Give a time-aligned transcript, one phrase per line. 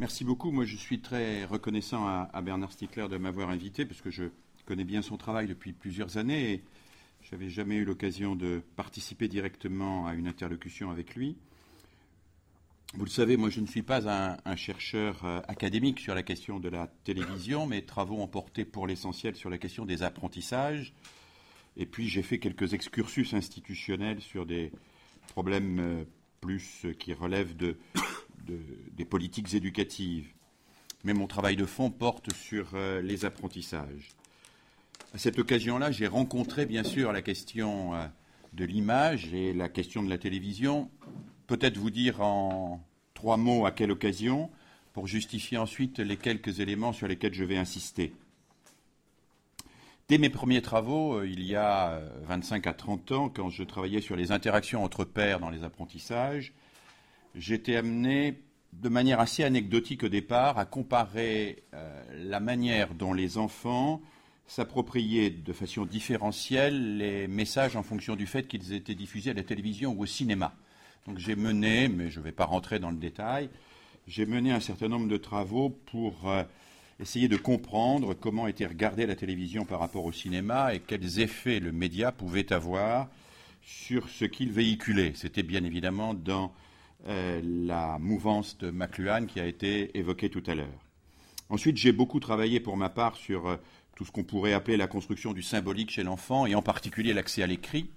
[0.00, 0.50] Merci beaucoup.
[0.50, 4.24] Moi, je suis très reconnaissant à, Bernard Stickler de m'avoir invité parce que je
[4.64, 6.64] connais bien son travail depuis plusieurs années et
[7.20, 11.36] je n'avais jamais eu l'occasion de participer directement à une interlocution avec lui.
[12.94, 16.60] Vous le savez, moi je ne suis pas un, chercheur euh, académique sur la question
[16.60, 17.66] de la télévision.
[17.66, 20.94] Mes travaux ont porté pour l'essentiel sur la question des apprentissages.
[21.76, 24.72] Et puis j'ai fait quelques excursus institutionnels sur des
[25.28, 26.04] problèmes euh,
[26.40, 27.76] plus qui relèvent de,
[28.46, 30.28] des politiques éducatives.
[31.04, 34.10] Mais mon travail de fond porte sur euh, les apprentissages.
[35.14, 37.92] À cette occasion-là, j'ai rencontré bien sûr la question
[38.52, 40.88] de l'image et la question de la télévision
[41.50, 42.80] peut-être vous dire en
[43.12, 44.50] trois mots à quelle occasion
[44.92, 48.14] pour justifier ensuite les quelques éléments sur lesquels je vais insister.
[50.08, 53.64] Dès mes premiers travaux, euh, il y a 25 euh, à 30 ans, quand je
[53.64, 56.52] travaillais sur les interactions entre pairs dans les apprentissages,
[57.34, 63.38] j'étais amené de manière assez anecdotique au départ à comparer euh, la manière dont les
[63.38, 64.00] enfants
[64.46, 69.42] s'appropriaient de façon différentielle les messages en fonction du fait qu'ils étaient diffusés à la
[69.42, 70.54] télévision ou au cinéma.
[71.06, 73.48] Donc j'ai mené, mais je ne vais pas rentrer dans le détail,
[74.06, 76.42] j'ai mené un certain nombre de travaux pour euh,
[77.00, 81.60] essayer de comprendre comment était regardée la télévision par rapport au cinéma et quels effets
[81.60, 83.08] le média pouvait avoir
[83.62, 85.12] sur ce qu'il véhiculait.
[85.14, 86.52] C'était bien évidemment dans
[87.06, 90.84] euh, la mouvance de McLuhan qui a été évoquée tout à l'heure.
[91.48, 93.56] Ensuite, j'ai beaucoup travaillé pour ma part sur euh,
[93.96, 97.42] tout ce qu'on pourrait appeler la construction du symbolique chez l'enfant et en particulier l'accès
[97.42, 97.90] à l'écrit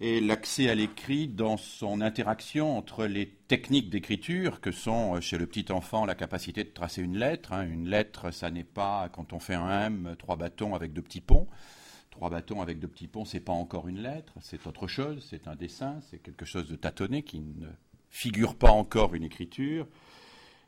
[0.00, 5.38] et l'accès à l'écrit dans son interaction entre les techniques d'écriture que sont euh, chez
[5.38, 7.52] le petit enfant la capacité de tracer une lettre.
[7.52, 7.66] Hein.
[7.68, 11.20] Une lettre, ça n'est pas quand on fait un M, trois bâtons avec deux petits
[11.20, 11.48] ponts.
[12.10, 15.46] Trois bâtons avec deux petits ponts, c'est pas encore une lettre, c'est autre chose, c'est
[15.46, 17.68] un dessin, c'est quelque chose de tâtonné qui ne
[18.10, 19.86] figure pas encore une écriture.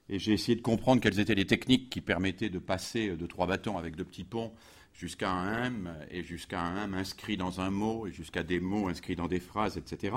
[0.09, 3.47] Et j'ai essayé de comprendre quelles étaient les techniques qui permettaient de passer de trois
[3.47, 4.53] bâtons avec deux petits ponts
[4.93, 8.89] jusqu'à un M et jusqu'à un M inscrit dans un mot et jusqu'à des mots
[8.89, 10.17] inscrits dans des phrases, etc.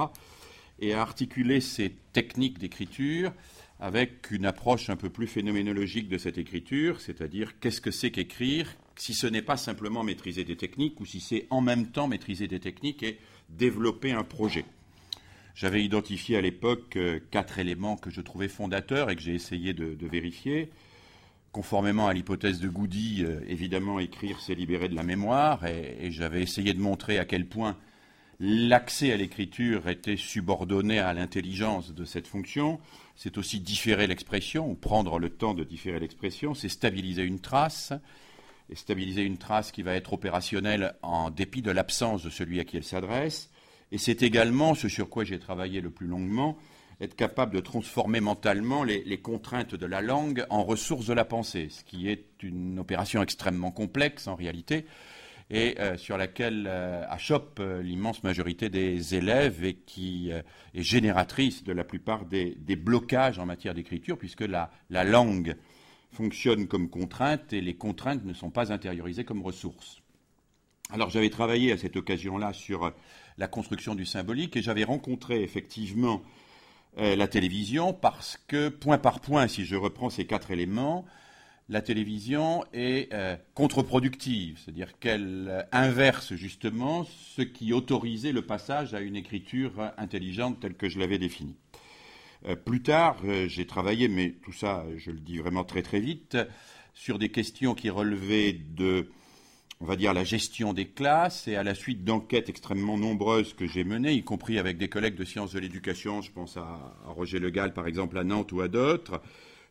[0.80, 3.31] Et à articuler ces techniques d'écriture
[3.80, 8.74] avec une approche un peu plus phénoménologique de cette écriture, c'est-à-dire qu'est-ce que c'est qu'écrire,
[8.96, 12.48] si ce n'est pas simplement maîtriser des techniques ou si c'est en même temps maîtriser
[12.48, 13.19] des techniques et
[13.50, 14.66] développer un projet.
[15.56, 19.74] J'avais identifié à l'époque euh, quatre éléments que je trouvais fondateurs et que j'ai essayé
[19.74, 20.72] de, vérifier
[21.52, 26.42] conformément à l'hypothèse de Goody, euh, évidemment, écrire, c'est libérer de la mémoire, et, j'avais
[26.42, 27.78] essayé de montrer à quel point
[28.40, 32.80] l'accès à l'écriture était subordonné à l'intelligence de cette fonction.
[33.16, 37.94] C'est aussi différer l'expression, ou prendre le temps de différer l'expression, c'est stabiliser une trace,
[38.72, 42.63] et stabiliser une trace qui va être opérationnelle en dépit de l'absence de celui à
[42.63, 43.53] qui elle s'adresse.
[43.94, 46.58] Et c'est également ce sur quoi j'ai travaillé le plus longuement,
[47.00, 51.68] être capable de transformer mentalement les, contraintes de la langue en ressources de la pensée,
[51.70, 54.88] ce qui est une opération extrêmement complexe en réalité
[55.52, 61.64] et euh, sur laquelle euh, achoppe euh, l'immense majorité des élèves et qui est génératrice
[61.64, 65.56] de la plupart des, blocages en matière d'écriture, puisque la, langue
[66.12, 70.02] fonctionne comme contrainte et les contraintes ne sont pas intériorisées comme ressources.
[70.90, 72.92] Alors j'avais travaillé à cette occasion-là sur
[73.38, 76.22] la construction du symbolique et j'avais rencontré effectivement
[76.98, 81.06] euh, la télévision parce que, point par point, si je reprends ces quatre éléments,
[81.70, 87.06] la télévision est euh, contre-productive, c'est-à-dire qu'elle inverse justement
[87.36, 91.58] ce qui autorisait le passage à une écriture intelligente telle que je l'avais définie.
[92.46, 93.18] Euh, plus tard,
[93.48, 96.38] j'ai travaillé, mais tout ça, je le dis vraiment très très vite,
[96.94, 99.10] sur des questions qui relevaient de
[99.84, 103.68] on va dire, la gestion des classes et à la suite d'enquêtes extrêmement nombreuses que
[103.68, 107.38] j'ai menées, y compris avec des collègues de sciences de l'éducation, je pense à, Roger
[107.38, 109.22] Legal par exemple à Nantes ou à d'autres,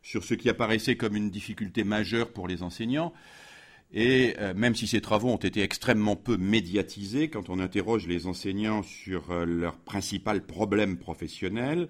[0.03, 3.11] sur ce qui apparaissait comme une difficulté majeure pour les enseignants.
[3.91, 8.27] Et euh, même si ces travaux ont été extrêmement peu médiatisés, quand on interroge les
[8.27, 11.89] enseignants sur euh, leurs principaux problèmes professionnels,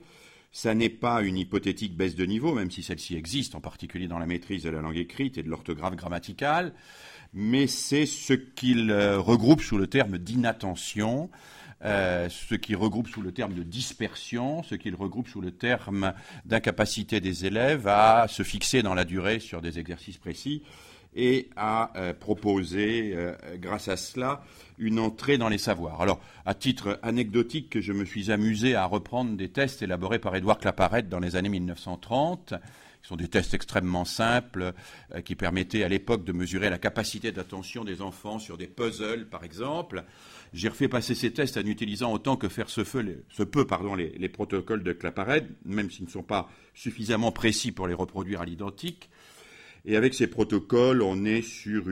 [0.54, 4.20] ça n'est pas une hypothétique baisse de niveau, même si celle-ci existe, en particulier dans
[4.20, 6.74] la maîtrise de la langue écrite et de l'orthographe grammaticale
[7.34, 11.30] mais c'est ce qu'il euh, regroupe sous le terme d'inattention,
[11.84, 16.14] euh, ce qu'il regroupe sous le terme de dispersion, ce qu'il regroupe sous le terme
[16.46, 20.64] d'incapacité des élèves à se fixer dans la durée sur des exercices précis
[21.16, 23.16] et à euh, proposer,
[23.58, 24.44] grâce à cela,
[24.80, 26.02] une entrée dans les savoirs.
[26.02, 30.58] Alors, à titre anecdotique, je me suis amusé à reprendre des tests élaborés par Édouard
[30.58, 32.56] Claparède dans les années 1930
[33.04, 34.74] Ce sont des tests extrêmement simples
[35.14, 39.28] euh, qui permettaient à l'époque de mesurer la capacité d'attention des enfants sur des puzzles,
[39.30, 40.06] par exemple.
[40.54, 43.94] J'ai refait passer ces tests en utilisant autant que faire se, feu, se peut pardon,
[43.94, 48.40] les, les, protocoles de Claparède, même s'ils ne sont pas suffisamment précis pour les reproduire
[48.40, 49.10] à l'identique.
[49.84, 51.84] Et avec ces protocoles, on est sur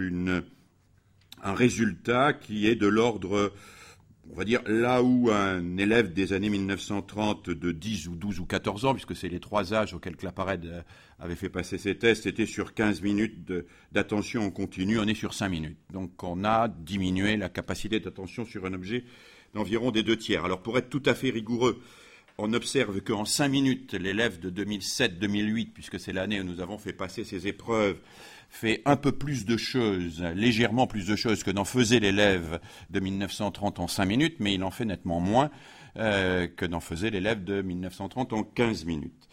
[1.44, 3.52] un résultat qui est de l'ordre
[4.30, 8.46] on va dire, là où un élève des années 1930 de 10 ou 12 ou
[8.46, 10.82] 14 ans, puisque c'est les trois âges auxquels Claparède euh,
[11.20, 13.52] avait fait passer ses tests, était sur 15 minutes
[13.92, 15.78] d'attention en continu, on est sur 5 minutes.
[15.92, 19.04] Donc on a diminué la capacité d'attention sur un objet
[19.54, 20.46] d'environ des deux tiers.
[20.46, 21.82] Alors pour être tout à fait rigoureux,
[22.38, 26.94] on observe qu'en 5 minutes, l'élève de 2007-2008, puisque c'est l'année où nous avons fait
[26.94, 27.98] passer ces épreuves,
[28.52, 32.60] fait un peu plus de choses, légèrement plus de choses que n'en faisait l'élève
[32.90, 35.50] de 1930 en 5 minutes, mais il en fait nettement moins
[35.98, 39.30] euh, que n'en faisait l'élève de 1930 en 15 minutes.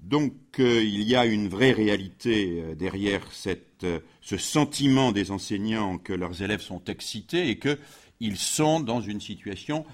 [0.00, 6.14] Donc euh, il y a une vraie réalité euh, derrière ce sentiment des enseignants que
[6.14, 9.84] leurs élèves sont excités et qu'ils sont dans une situation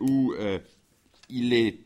[0.00, 0.34] où
[1.30, 1.80] il est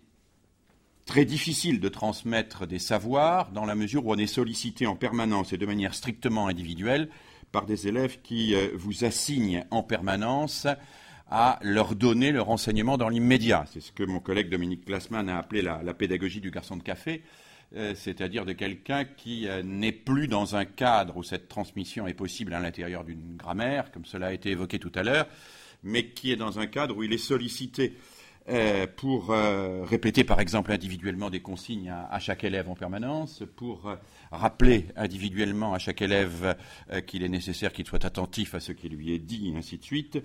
[1.06, 5.52] très difficile de transmettre des savoirs dans la mesure où on est sollicité en permanence
[5.52, 7.08] et de manière strictement individuelle
[7.52, 10.66] par des élèves qui euh, vous assignent en permanence
[11.30, 13.64] à leur donner le renseignement dans l'immédiat.
[13.72, 17.22] C'est ce que mon collègue Dominique Glassman a appelé la, pédagogie du garçon de café,
[17.76, 22.14] euh, c'est-à-dire de quelqu'un qui euh, n'est plus dans un cadre où cette transmission est
[22.14, 25.26] possible à l'intérieur d'une grammaire, comme cela a été évoqué tout à l'heure,
[25.84, 27.94] mais qui est dans un cadre où il est sollicité
[28.48, 33.88] euh, pour euh, répéter par exemple individuellement des consignes à, chaque élève en permanence, pour
[33.88, 33.96] euh,
[34.30, 36.56] rappeler individuellement à chaque élève
[37.08, 39.82] qu'il est nécessaire qu'il soit attentif à ce qui lui est dit, et ainsi de
[39.82, 40.18] suite,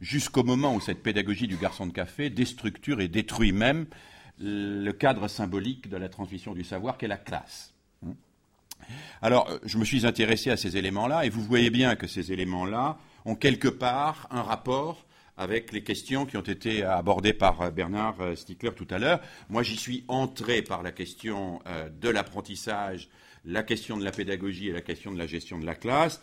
[0.00, 3.86] jusqu'au moment où cette pédagogie du garçon de café déstructure et détruit même
[4.40, 7.74] le cadre symbolique de la transmission du savoir qu'est la classe.
[8.04, 8.14] Hein.
[9.22, 12.98] Alors, je me suis intéressé à ces éléments-là, et vous voyez bien que ces éléments-là
[13.24, 15.04] ont quelque part un rapport
[15.38, 19.20] avec les questions qui ont été abordées par euh, Bernard euh, Stickler tout à l'heure.
[19.48, 23.08] Moi, j'y suis entré par la question euh, de l'apprentissage,
[23.44, 26.20] la question de la pédagogie et la question de la gestion de la classe.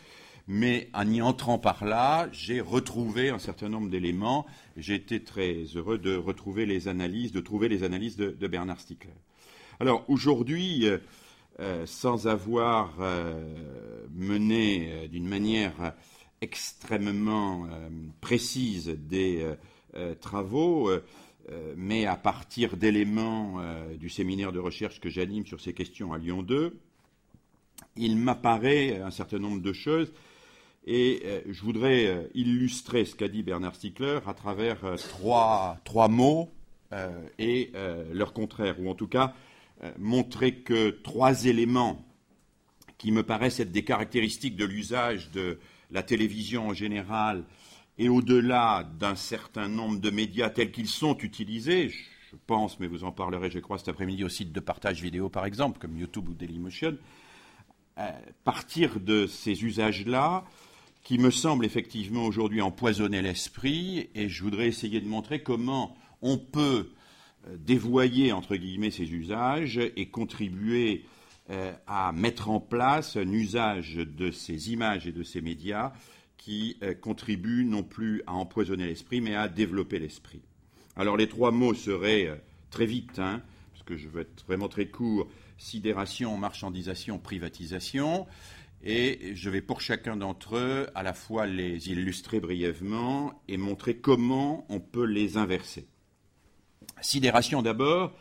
[0.47, 4.45] Mais en y entrant par là, j'ai retrouvé un certain nombre d'éléments.
[4.77, 9.15] J'ai été très heureux de retrouver les analyses, de trouver les analyses de, Bernard Stickler.
[9.79, 10.85] Alors aujourd'hui,
[11.85, 12.93] sans avoir
[14.13, 15.95] mené d'une manière
[16.45, 17.89] extrêmement euh,
[18.21, 19.55] précise des euh,
[19.95, 20.91] euh, travaux,
[21.77, 23.61] mais à partir d'éléments
[23.99, 26.75] du séminaire de recherche que j'anime sur ces questions à Lyon 2,
[27.97, 30.11] il m'apparaît un certain nombre de choses
[30.87, 36.49] et je voudrais illustrer ce qu'a dit Bernard Stickler à travers trois, trois, mots
[37.37, 37.71] et
[38.11, 39.35] leur contraire, ou en tout cas
[39.99, 42.03] montrer que trois éléments
[42.97, 45.59] qui me paraissent être des caractéristiques de l'usage de
[45.91, 47.43] la télévision en général
[47.97, 53.03] et au-delà d'un certain nombre de médias tels qu'ils sont utilisés, je pense, mais vous
[53.03, 56.27] en parlerez, je crois, cet après-midi au site de partage vidéo, par exemple, comme YouTube
[56.27, 56.97] ou Dailymotion,
[57.97, 58.11] euh,
[58.43, 60.43] partir de ces usages-là,
[61.03, 66.37] qui me semblent effectivement aujourd'hui empoisonner l'esprit, et je voudrais essayer de montrer comment on
[66.37, 66.89] peut
[67.47, 71.05] euh, dévoyer, entre guillemets, ces usages et contribuer
[71.51, 75.93] euh, à mettre en place un usage de ces images et de ces médias
[76.37, 80.41] qui euh, contribue non plus à empoisonner l'esprit, mais à développer l'esprit.
[80.95, 82.35] Alors les trois mots seraient euh,
[82.71, 83.43] très vite, hein,
[83.73, 85.27] parce que je veux être vraiment très court,
[85.59, 88.25] sidération, marchandisation, privatisation.
[88.83, 93.97] Et je vais pour chacun d'entre eux à la fois les illustrer brièvement et montrer
[93.97, 95.87] comment on peut les inverser.
[97.01, 98.15] Sidération d'abord,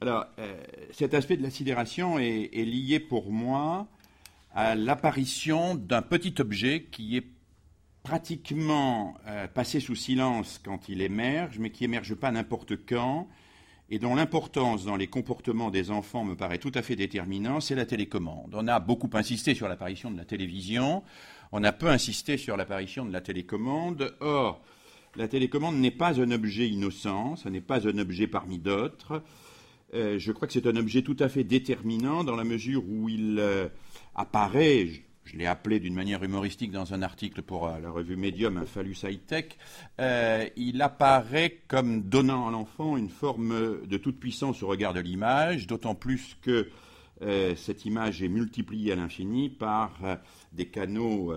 [0.00, 0.56] alors, euh,
[0.92, 3.88] cet aspect de la sidération est, lié pour moi
[4.54, 7.26] à l'apparition d'un petit objet qui est
[8.04, 13.28] pratiquement euh, passé sous silence quand il émerge, mais qui émerge pas n'importe quand,
[13.90, 17.74] et dont l'importance dans les comportements des enfants me paraît tout à fait déterminant, c'est
[17.74, 18.54] la télécommande.
[18.54, 21.02] On a beaucoup insisté sur l'apparition de la télévision,
[21.50, 24.14] on a peu insisté sur l'apparition de la télécommande.
[24.20, 24.62] Or,
[25.16, 29.24] la télécommande n'est pas un objet innocent, ce n'est pas un objet parmi d'autres.
[29.94, 33.08] Euh, je crois que c'est un objet tout à fait déterminant dans la mesure où
[33.08, 33.68] il euh,
[34.14, 34.86] apparaît,
[35.24, 38.66] je, l'ai appelé d'une manière humoristique dans un article pour euh, la revue Medium, un
[38.66, 39.56] phallus high-tech,
[40.56, 45.66] il apparaît comme donnant à l'enfant une forme de toute puissance au regard de l'image,
[45.66, 46.68] d'autant plus que
[47.56, 49.98] cette image est multipliée à l'infini par
[50.52, 51.34] des canaux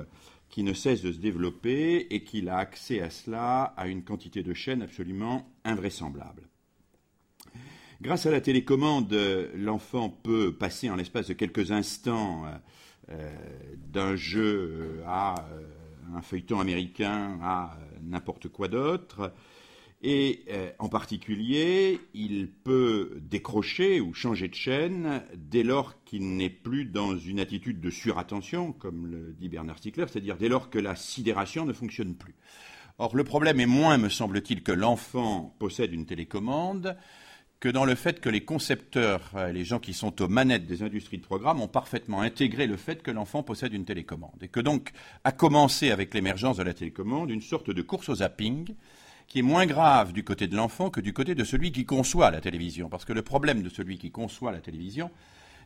[0.48, 4.44] qui ne cessent de se développer et qu'il a accès à cela à une quantité
[4.44, 6.51] de chaînes absolument invraisemblable.
[8.02, 9.16] Grâce à la télécommande,
[9.54, 12.46] l'enfant peut passer en l'espace de quelques instants
[13.94, 15.36] d'un jeu à
[16.16, 19.32] un feuilleton américain à n'importe quoi d'autre.
[20.02, 26.50] Et euh, en particulier, il peut décrocher ou changer de chaîne dès lors qu'il n'est
[26.50, 30.80] plus dans une attitude de surattention, comme le dit Bernard Stickler, c'est-à-dire dès lors que
[30.80, 32.34] la sidération ne fonctionne plus.
[32.98, 36.98] Or, le problème est moins, me semble-t-il, que l'enfant possède une télécommande
[37.62, 40.82] que dans le fait que les concepteurs, euh, les gens qui sont aux manettes des
[40.82, 44.42] industries de programme, ont parfaitement intégré le fait que l'enfant possède une télécommande.
[44.42, 44.92] Et que donc
[45.24, 48.74] a commencé avec l'émergence de la télécommande une sorte de course au zapping
[49.28, 52.32] qui est moins grave du côté de l'enfant que du côté de celui qui conçoit
[52.32, 52.90] la télévision.
[52.90, 55.12] Parce que le problème de celui qui conçoit la télévision,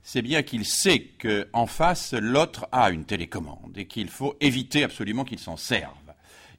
[0.03, 5.23] c'est bien qu'il sait qu'en face, l'autre a une télécommande et qu'il faut éviter absolument
[5.23, 5.93] qu'il s'en serve.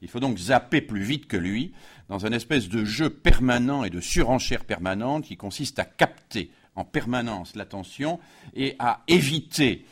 [0.01, 1.73] Il faut donc zapper plus vite que lui
[2.09, 6.85] dans un espèce de jeu permanent et de surenchère permanente qui consiste à capter en
[6.85, 8.19] permanence l'attention
[8.55, 9.85] et à éviter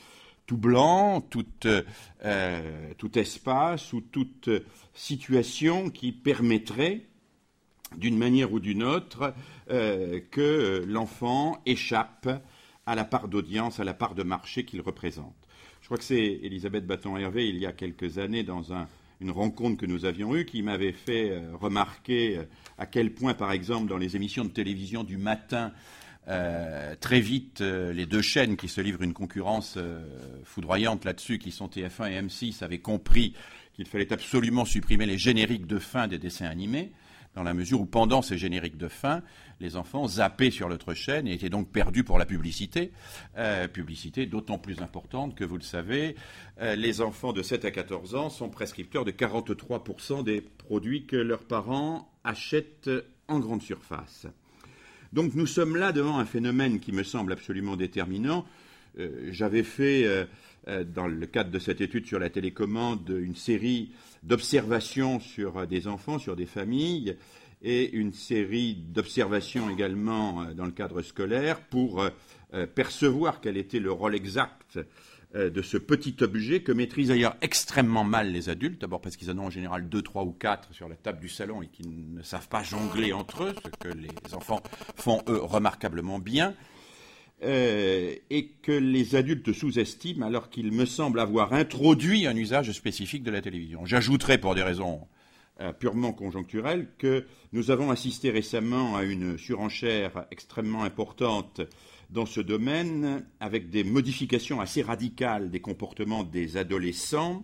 [0.45, 4.49] tout blanc, tout, euh, tout espace ou toute
[4.93, 7.07] situation qui permettrait,
[7.97, 9.33] d'une manière ou d'une autre,
[9.71, 12.29] euh, que l'enfant échappe
[12.85, 15.35] à la part d'audience, à la part de marché qu'il représente.
[15.81, 18.73] Je crois que c'est Elisabeth Bâton-Hervé, il y a quelques années, dans
[19.21, 22.39] une rencontre que nous avions eue, qui m'avait fait euh, remarquer
[22.77, 25.71] à quel point, par exemple, dans les émissions de télévision du matin,
[26.27, 30.03] euh, très vite, euh, les deux chaînes qui se livrent une concurrence euh,
[30.43, 33.33] foudroyante là-dessus, qui sont TF1 et M6, avaient compris
[33.73, 36.91] qu'il fallait absolument supprimer les génériques de fin des dessins animés,
[37.35, 39.21] dans la mesure où pendant ces génériques de fin,
[39.59, 42.91] les enfants zappaient sur l'autre chaîne et étaient donc perdus pour la publicité.
[43.73, 46.15] publicité d'autant plus importante que, vous le savez,
[46.61, 51.43] les enfants de 7 à 14 ans sont prescripteurs de 43% des produits que leurs
[51.43, 52.89] parents achètent
[53.27, 54.27] en grande surface.
[55.13, 58.45] Donc nous sommes là devant un phénomène qui me semble absolument déterminant.
[58.99, 60.25] Euh, j'avais fait, euh, euh,
[60.67, 63.91] dans le cadre de cette étude sur la télécommande, une série
[64.23, 67.17] d'observations sur des enfants, sur des familles,
[67.61, 72.03] et une série d'observations également dans le cadre scolaire pour
[72.73, 74.79] percevoir quel était le rôle exact
[75.35, 79.29] euh, de ce petit objet que maîtrisent d'ailleurs extrêmement mal les adultes, d'abord parce qu'ils
[79.31, 82.13] en ont en général deux, trois ou quatre sur la table du salon et qu'ils
[82.13, 84.63] ne savent pas jongler entre eux, ce que les enfants
[84.95, 86.53] font eux remarquablement bien,
[87.43, 93.23] euh, et que les adultes sous-estiment alors qu'ils me semblent avoir introduit un usage spécifique
[93.23, 93.85] de la télévision.
[93.85, 95.01] J'ajouterai pour des raisons
[95.59, 101.61] euh, purement conjoncturelles que nous avons assisté récemment à une surenchère extrêmement importante
[102.09, 107.43] dans ce domaine avec des modifications assez radicales des comportements des adolescents,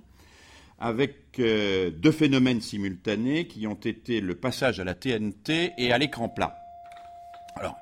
[0.79, 5.97] avec euh, deux phénomènes simultanés qui ont été le passage à la TNT et à
[5.97, 6.57] l'écran plat.
[7.55, 7.77] Alors,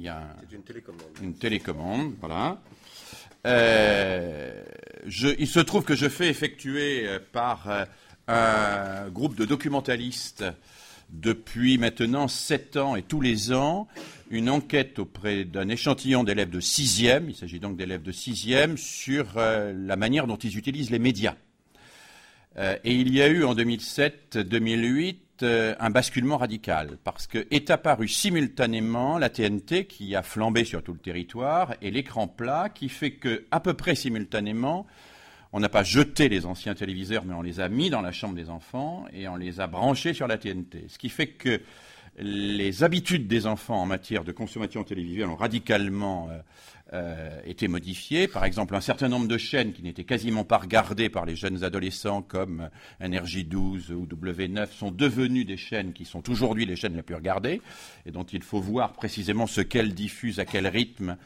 [0.00, 1.02] il y a une télécommande.
[1.22, 2.58] Une télécommande, voilà.
[3.46, 4.64] Euh,
[5.06, 7.86] il se trouve que je fais effectuer euh, par
[8.26, 10.44] un groupe de documentalistes
[11.10, 13.88] depuis maintenant sept ans et tous les ans
[14.30, 19.36] une enquête auprès d'un échantillon d'élèves de sixième, il s'agit donc d'élèves de sixième, sur
[19.36, 21.34] euh, la manière dont ils utilisent les médias.
[22.56, 27.70] Euh, et il y a eu en 2007-2008 euh, un basculement radical, parce que est
[27.70, 32.88] apparu simultanément la TNT qui a flambé sur tout le territoire et l'écran plat qui
[32.88, 34.86] fait que, à peu près simultanément,
[35.52, 38.34] on n'a pas jeté les anciens téléviseurs, mais on les a mis dans la chambre
[38.34, 40.86] des enfants et on les a branchés sur la TNT.
[40.88, 41.60] Ce qui fait que
[42.18, 46.38] les habitudes des enfants en matière de consommation télévisuelle ont radicalement euh,
[46.92, 48.26] euh, été modifiées.
[48.26, 51.62] Par exemple, un certain nombre de chaînes qui n'étaient quasiment pas regardées par les jeunes
[51.62, 52.68] adolescents comme
[53.00, 57.14] Énergie 12 ou W9 sont devenues des chaînes qui sont aujourd'hui les chaînes les plus
[57.14, 57.62] regardées
[58.06, 61.16] et dont il faut voir précisément ce qu'elles diffusent, à quel rythme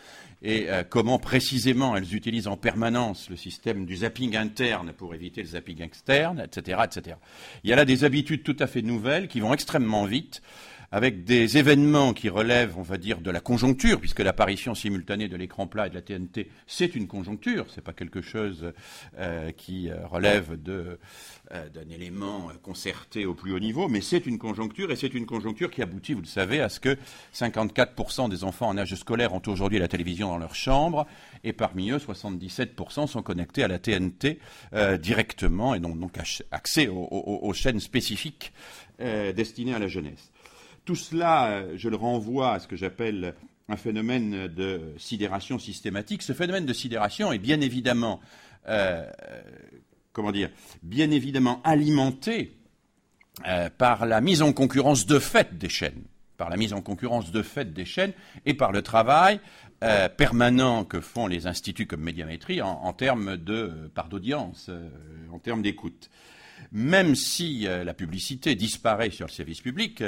[0.42, 5.40] et euh, comment précisément elles utilisent en permanence le système du zapping interne pour éviter
[5.40, 7.16] le zapping externe, etc., etc.
[7.64, 10.42] Il y a là des habitudes tout à fait nouvelles qui vont extrêmement vite
[10.95, 15.35] avec des événements qui relèvent, on va dire, de la conjoncture, puisque l'apparition simultanée de
[15.35, 18.73] l'écran plat et de la TNT, c'est une conjoncture, c'est pas quelque chose
[19.19, 20.97] euh, qui euh, relève euh,
[21.51, 25.69] d'un élément concerté au plus haut niveau, mais c'est une conjoncture, et c'est une conjoncture
[25.69, 26.97] qui aboutit, vous le savez, à ce que
[27.35, 31.09] 54% des enfants en âge scolaire ont aujourd'hui la télévision dans leur chambre,
[31.43, 34.39] et parmi eux, 77% sont connectés à la TNT
[35.01, 36.13] directement, et n'ont donc
[36.53, 38.53] accès aux, chaînes spécifiques
[39.01, 40.31] destinées à la jeunesse.
[40.85, 43.35] Tout cela, euh, je le renvoie à ce que j'appelle
[43.71, 46.21] un phénomène de sidération systématique.
[46.21, 48.21] Ce phénomène de sidération est bien évidemment,
[48.69, 49.07] euh,
[50.12, 50.50] comment dire,
[50.83, 52.53] bien évidemment alimenté
[53.49, 56.03] euh, par la mise en concurrence de fait des chaînes.
[56.37, 58.12] par la mise en concurrence de fait des chaînes
[58.45, 59.41] et par le travail
[60.17, 64.71] permanent que font les instituts comme Médiamétrie en, termes de part d'audience,
[65.31, 66.09] en termes d'écoute.
[66.73, 70.03] Même si la publicité disparaît sur le service public,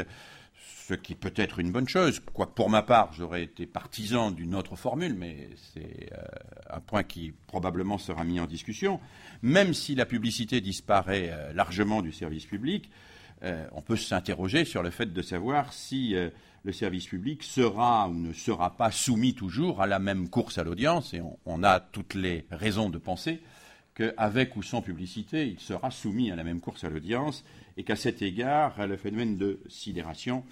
[0.87, 4.55] ce qui peut être une bonne chose, quoique pour ma part j'aurais été partisan d'une
[4.55, 6.11] autre formule, mais c'est
[6.71, 9.01] un point qui probablement sera mis en discussion,
[9.43, 12.89] même si la publicité disparaît largement du service public,
[13.43, 16.31] euh, on peut s'interroger sur le fait de savoir si euh,
[16.65, 20.65] le service public sera ou ne sera pas soumis toujours à la même course à
[20.65, 23.41] l'audience, et on, a toutes les raisons de penser
[23.95, 27.45] qu'avec ou sans publicité, il sera soumis à la même course à l'audience,
[27.77, 30.45] et qu'à cet égard, le phénomène de sidération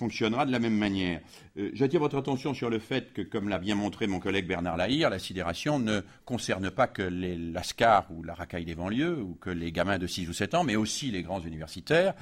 [0.00, 1.20] fonctionnera de la même manière.
[1.58, 4.78] Euh, j'attire votre attention sur le fait que, comme l'a bien montré mon collègue Bernard
[4.78, 9.34] Lahire, la sidération ne concerne pas que les lascars ou la racaille des banlieues ou
[9.34, 12.14] que les gamins de 6 ou 7 ans, mais aussi les grands universitaires.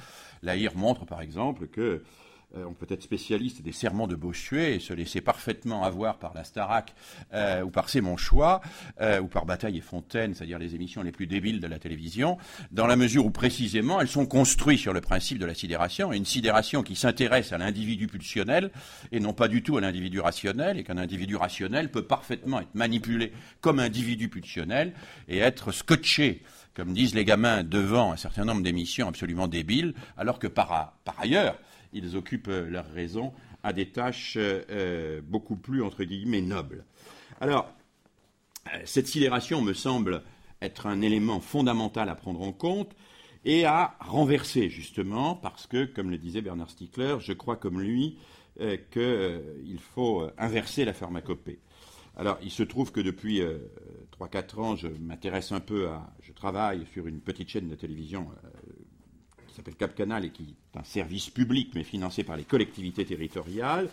[0.43, 2.03] Lahire montre par exemple que
[2.55, 6.43] on peut être spécialiste des serments de Bossuet et se laisser parfaitement avoir par la
[6.43, 6.93] Starac
[7.33, 8.61] euh, ou par C'est mon choix
[9.01, 12.37] euh, ou par Bataille et Fontaine, c'est-à-dire les émissions les plus débiles de la télévision,
[12.71, 16.25] dans la mesure où précisément elles sont construites sur le principe de la sidération, une
[16.25, 18.71] sidération qui s'intéresse à l'individu pulsionnel
[19.11, 22.73] et non pas du tout à l'individu rationnel, et qu'un individu rationnel peut parfaitement être
[22.73, 24.93] manipulé comme individu pulsionnel
[25.27, 26.41] et être scotché
[26.75, 31.57] comme disent les gamins, devant un certain nombre d'émissions absolument débiles, alors que par ailleurs,
[31.93, 36.85] ils occupent euh, leur raison à des tâches euh, euh, beaucoup plus, entre guillemets, nobles.
[37.41, 37.69] Alors,
[38.85, 40.23] cette sidération me semble
[40.61, 42.95] être un élément fondamental à prendre en compte
[43.45, 48.17] et à renverser, justement, parce que, comme le disait Bernard Stickler, je crois comme lui
[48.91, 51.59] qu'il faut inverser la pharmacopée.
[52.17, 53.41] Alors, il se trouve que depuis
[54.19, 56.13] 3-4 ans, je m'intéresse un peu à.
[56.21, 58.27] Je travaille sur une petite chaîne de télévision
[59.59, 63.89] s'appelle Cap Canal et qui est un service public mais financé par les collectivités territoriales,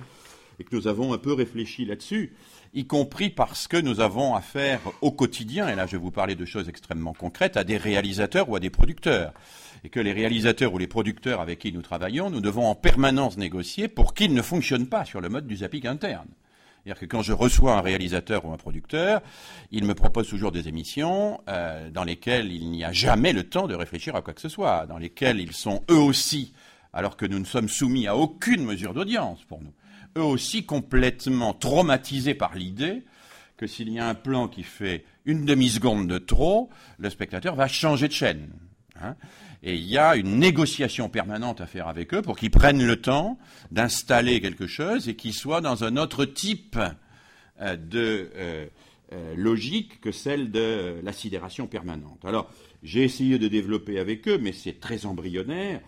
[0.59, 2.35] et que nous avons un peu réfléchi là-dessus,
[2.73, 6.37] y compris parce que nous avons affaire au quotidien, et là je vais vous parler
[6.37, 9.35] de choses extrêmement concrètes, à des réalisateurs ou à des producteurs.
[9.85, 13.37] Et que les réalisateurs ou les producteurs avec qui nous travaillons, nous devons en permanence
[13.37, 16.29] négocier pour qu'ils ne fonctionnent pas sur le mode du zapping interne.
[16.87, 19.21] C'est-à-dire que quand je reçois un réalisateur ou un producteur,
[19.73, 23.67] il me propose toujours des émissions euh, dans lesquelles il n'y a jamais le temps
[23.67, 26.53] de réfléchir à quoi que ce soit, dans lesquelles ils sont eux aussi,
[26.93, 29.73] alors que nous ne sommes soumis à aucune mesure d'audience pour nous,
[30.17, 33.03] eux aussi complètement traumatisés par l'idée
[33.57, 37.67] que s'il y a un plan qui fait une demi-seconde de trop, le spectateur va
[37.67, 38.49] changer de chaîne.
[39.03, 39.17] Hein
[39.67, 43.01] et il y a une négociation permanente à faire avec eux pour qu'ils prennent le
[43.01, 43.37] temps
[43.73, 46.79] d'installer quelque chose et qu'ils soient dans un autre type
[47.61, 48.67] euh, de euh,
[49.13, 52.25] euh, logique que celle de la sidération permanente.
[52.25, 52.49] Alors,
[52.85, 55.81] j'ai essayé de développer avec eux, mais c'est très embryonnaire,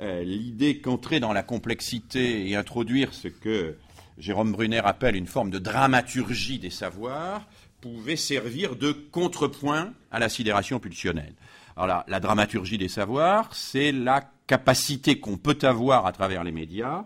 [0.00, 3.76] l'idée qu'entrer dans la complexité et introduire ce que
[4.18, 7.46] Jérôme Brunner appelle une forme de dramaturgie des savoirs
[7.80, 11.34] pouvait servir de contrepoint à la sidération pulsionnelle.
[11.76, 17.04] Alors la, dramaturgie des savoirs, c'est la capacité qu'on peut avoir à travers les médias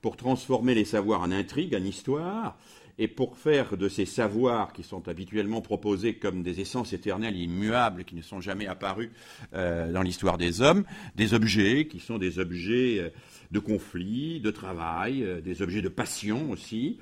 [0.00, 2.56] pour transformer les savoirs en intrigues, en histoire,
[2.98, 8.04] et pour faire de ces savoirs qui sont habituellement proposés comme des essences éternelles immuables
[8.04, 9.10] qui ne sont jamais apparues
[9.54, 10.84] euh, dans l'histoire des hommes,
[11.16, 13.08] des objets qui sont des objets euh,
[13.52, 16.98] de conflit, de travail, euh, des objets de passion aussi,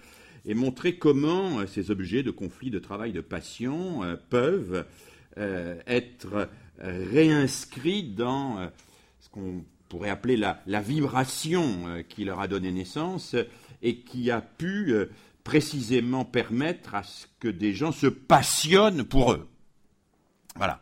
[0.46, 4.86] et montrer comment ces objets de conflit, de travail, de passion peuvent
[5.36, 6.48] être
[6.80, 8.66] réinscrits dans euh,
[9.20, 13.34] ce qu'on pourrait appeler la, vibration euh, qui leur a donné naissance
[13.82, 15.06] et qui a pu euh,
[15.44, 19.48] précisément permettre à ce que des gens se passionnent pour eux.
[20.56, 20.80] Voilà.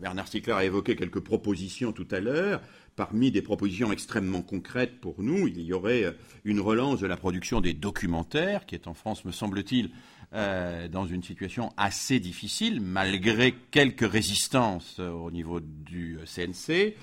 [0.00, 2.62] Bernard Stickler a évoqué quelques propositions tout à l'heure.
[2.94, 6.14] Parmi des propositions extrêmement concrètes pour nous, il y aurait
[6.44, 9.90] une relance de la production des documentaires, qui est en France, me semble-t-il,
[10.34, 16.96] euh, dans une situation assez difficile, malgré quelques résistances euh, au niveau du CNC,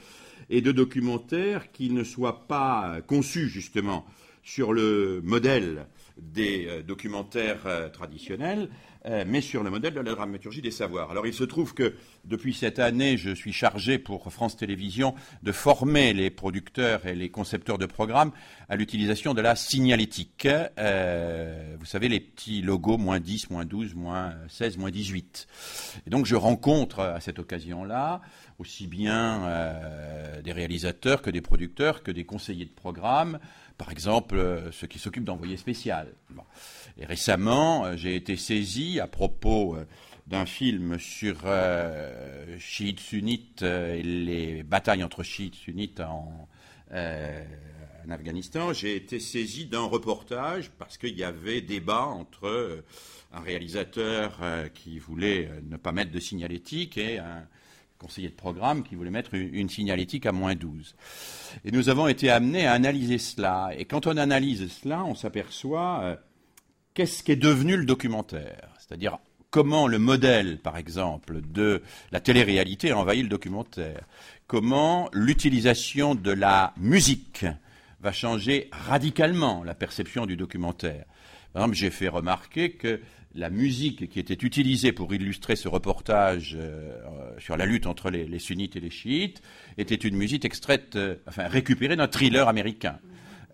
[0.49, 4.03] et de documentaires qui ne soient pas conçus justement
[4.41, 5.85] sur le modèle
[6.17, 8.69] des euh, documentaires traditionnels,
[9.09, 11.09] euh, mais sur le modèle de la dramaturgie des savoirs.
[11.09, 11.95] Alors il se trouve que
[12.25, 17.29] depuis cette année, je suis chargé pour France Télévisions de former les producteurs et les
[17.29, 18.31] concepteurs de programmes
[18.69, 20.47] à l'utilisation de la signalétique.
[20.47, 25.47] Euh, vous savez, les petits logos moins 10, moins 12, moins 16, moins 18.
[26.05, 28.21] Et donc je rencontre à cette occasion-là
[28.59, 33.39] aussi bien euh, des réalisateurs que des producteurs, que des conseillers de programme,
[33.77, 36.13] par exemple ceux qui s'occupent d'envoyer spécial.
[36.99, 39.85] Et récemment, euh, j'ai été saisi à propos euh,
[40.27, 46.47] d'un film sur euh, chiites sunnites et les batailles entre chiites sunnites en
[46.91, 52.83] en Afghanistan, j'ai été saisi d'un reportage parce qu'il y avait débat entre
[53.31, 54.39] un réalisateur
[54.73, 57.45] qui voulait ne pas mettre de signalétique et un
[57.99, 60.95] conseiller de programme qui voulait mettre une signalétique à moins 12.
[61.65, 63.71] Et nous avons été amenés à analyser cela.
[63.77, 66.15] Et quand on analyse cela, on s'aperçoit euh,
[66.93, 68.69] qu'est-ce qui est devenu le documentaire?
[68.79, 69.19] C'est-à-dire
[69.51, 74.05] comment le modèle, par exemple, de la télé-réalité a envahi le documentaire?
[74.47, 77.45] Comment l'utilisation de la musique
[77.99, 81.03] va changer radicalement la perception du documentaire?
[81.51, 83.01] Par exemple, j'ai fait remarquer que
[83.35, 86.97] la musique qui était utilisée pour illustrer ce reportage euh,
[87.37, 89.41] sur la lutte entre les, sunnites et les chiites
[89.77, 92.99] était une musique extraite, euh, enfin récupérée d'un thriller américain.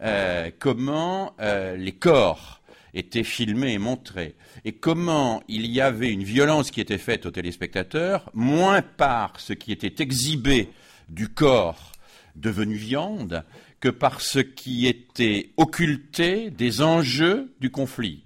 [0.02, 2.62] Euh, comment les corps
[2.94, 7.32] étaient filmés et montrés, et comment il y avait une violence qui était faite aux
[7.32, 10.70] téléspectateurs, moins par ce qui était exhibé
[11.10, 11.92] du corps
[12.36, 13.44] devenu viande,
[13.82, 18.25] que par ce qui était occulté des enjeux du conflit?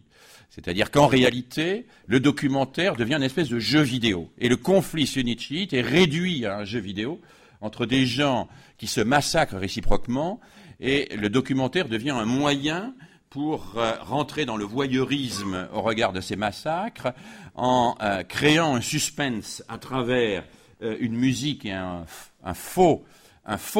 [0.49, 4.31] C'est-à-dire qu'en réalité, le documentaire devient une espèce de jeu vidéo.
[4.39, 7.21] Et le conflit sunnite est réduit à un jeu vidéo
[7.61, 10.39] entre des gens qui se massacrent réciproquement,
[10.79, 12.93] et le documentaire devient un moyen
[13.29, 17.13] pour euh, rentrer dans le voyeurisme au regard de ces massacres,
[17.55, 20.45] en euh, créant un suspense à travers
[20.81, 22.05] euh, une musique et un,
[22.53, 23.05] faux,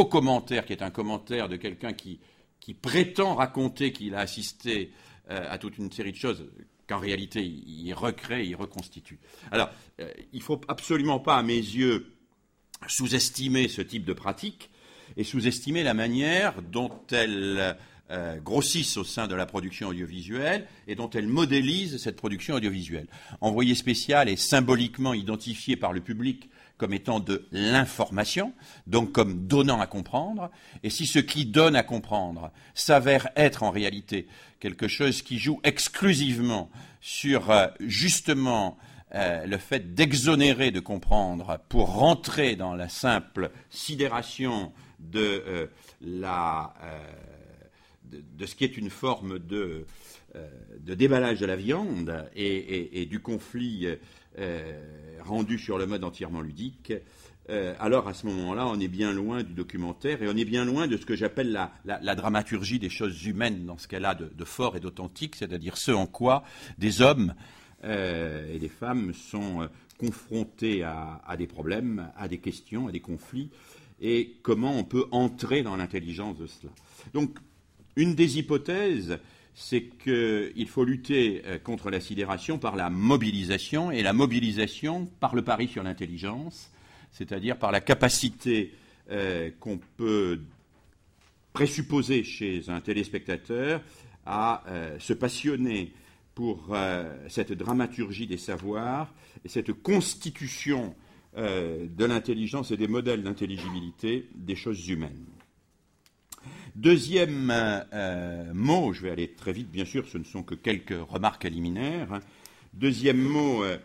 [0.06, 2.20] commentaire qui est un commentaire de quelqu'un qui
[2.82, 4.92] prétend raconter qu'il a assisté
[5.30, 6.46] euh, à toute une série de choses
[6.88, 9.20] qu'en réalité il recrée, il reconstitue.
[9.52, 12.08] Alors, euh, il ne faut absolument pas, à mes yeux,
[12.88, 14.70] sous-estimer ce type de pratique
[15.18, 17.76] et sous-estimer la manière dont elles
[18.12, 23.08] euh, grossissent au sein de la production audiovisuelle et dont elles modélisent cette production audiovisuelle.
[23.40, 28.54] Envoyé spécial est symboliquement identifié par le public comme étant de l'information,
[28.88, 30.50] donc comme donnant à comprendre,
[30.82, 34.28] et si ce qui donne à comprendre s'avère être en réalité
[34.60, 38.78] quelque chose qui joue exclusivement sur euh, justement
[39.14, 45.68] euh, le fait d'exonérer de comprendre pour rentrer dans la simple sidération de, euh,
[46.02, 46.74] la,
[48.12, 49.86] de, ce qui est une forme de,
[50.80, 53.88] de déballage de la viande et du conflit
[54.38, 54.80] euh,
[55.22, 56.94] rendu sur le mode entièrement ludique,
[57.50, 60.64] euh, alors à ce moment-là, on est bien loin du documentaire et on est bien
[60.66, 61.52] loin de ce que j'appelle
[61.84, 65.92] la, dramaturgie des choses humaines dans ce qu'elle a de, fort et d'authentique, c'est-à-dire ce
[65.92, 66.44] en quoi
[66.78, 67.34] des hommes
[67.84, 69.68] euh, et des femmes sont
[69.98, 73.50] confrontés à, des problèmes, à des questions, à des conflits,
[74.00, 76.72] et comment on peut entrer dans l'intelligence de cela.
[77.14, 77.40] Donc,
[78.00, 79.20] une des hypothèses,
[79.54, 85.36] c'est qu'il faut lutter euh, contre la sidération par la mobilisation, et la mobilisation par
[85.36, 86.72] le pari sur l'intelligence,
[87.12, 88.74] c'est-à-dire par la capacité
[89.12, 90.40] euh, qu'on peut
[91.52, 93.82] présupposer chez un téléspectateur
[94.26, 95.92] à euh, se passionner
[96.36, 96.74] pour
[97.28, 100.96] cette dramaturgie des savoirs et cette constitution
[101.36, 105.26] de l'intelligence et des modèles d'intelligibilité des choses humaines.
[106.80, 110.96] Deuxième euh, mot, je vais aller très vite, bien sûr, ce ne sont que quelques
[111.10, 112.22] remarques liminaires.
[112.74, 113.78] Deuxième mot, euh,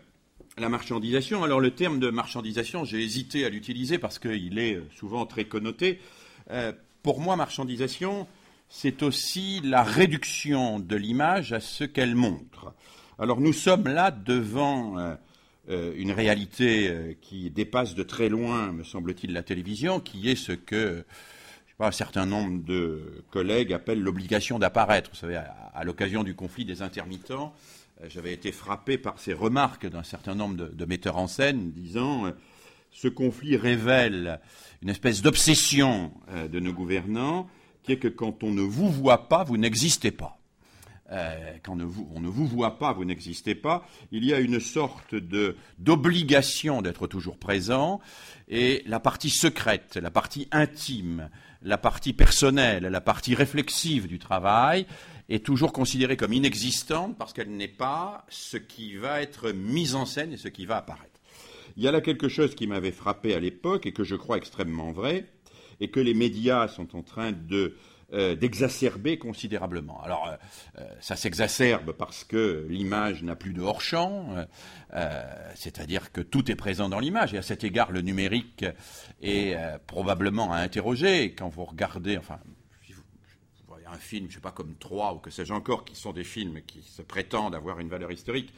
[0.57, 1.43] la marchandisation.
[1.43, 5.99] Alors le terme de marchandisation, j'ai hésité à l'utiliser parce qu'il est souvent très connoté.
[6.51, 6.71] Euh,
[7.03, 8.27] pour moi, marchandisation,
[8.69, 12.73] c'est aussi la réduction de l'image à ce qu'elle montre.
[13.19, 15.17] Alors nous sommes là devant
[15.67, 21.03] une réalité qui dépasse de très loin, me semble-t-il, la télévision, qui est ce que
[21.79, 25.09] un certain nombre de collègues appellent l'obligation d'apparaître.
[25.11, 27.53] Vous savez, à, l'occasion du conflit des intermittents,
[28.01, 32.27] euh, j'avais été frappé par ces remarques d'un certain nombre de, metteurs en scène disant
[32.27, 32.31] euh,
[32.91, 34.39] ce conflit révèle
[34.81, 37.49] une espèce d'obsession euh, de nos gouvernants
[37.83, 40.39] qui est que quand on ne vous voit pas, vous n'existez pas.
[41.63, 45.13] quand on ne, vous, voit pas, vous n'existez pas, il y a une sorte
[45.77, 47.99] d'obligation d'être toujours présent,
[48.47, 51.29] et la partie secrète, la partie intime
[51.65, 54.85] la partie personnelle, la partie réflexive du travail
[55.29, 60.05] est toujours considérée comme inexistante parce qu'elle n'est pas ce qui va être mis en
[60.05, 61.19] scène et ce qui va apparaître.
[61.75, 64.37] Il y a là quelque chose qui m'avait frappé à l'époque et que je crois
[64.37, 65.25] extrêmement vrai,
[65.79, 67.75] et que les médias sont en train de
[68.13, 69.99] euh, d'exacerber considérablement.
[70.03, 70.35] Alors, euh,
[70.77, 74.45] euh, ça s'exacerbe parce que l'image n'a plus de hors-champ,
[75.55, 78.63] c'est-à-dire que tout est présent dans l'image, et à cet égard, le numérique
[79.21, 81.33] est probablement à interroger.
[81.33, 82.39] Quand vous regardez, enfin,
[82.87, 83.03] vous
[83.67, 86.13] voyez un film, je ne sais pas, comme Trois ou que sais-je encore, qui sont
[86.13, 88.53] des films qui se prétendent avoir une valeur historique,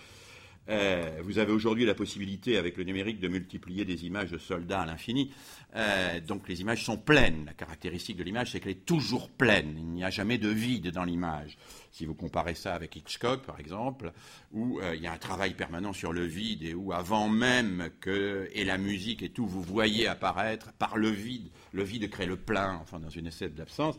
[0.69, 4.82] Euh, vous avez aujourd'hui la possibilité, avec le numérique, de multiplier des images de soldats
[4.82, 5.32] à l'infini.
[5.75, 7.45] Euh, donc les images sont pleines.
[7.45, 9.75] La caractéristique de l'image, c'est qu'elle est toujours pleine.
[9.77, 11.58] Il n'y a jamais de vide dans l'image.
[11.91, 14.12] Si vous comparez ça avec Hitchcock, par exemple,
[14.51, 17.89] où euh, il y a un travail permanent sur le vide et où avant même
[18.01, 22.25] que et la musique et tout, vous voyez apparaître par le vide, le vide crée
[22.25, 23.97] le plein, enfin dans une essai d'absence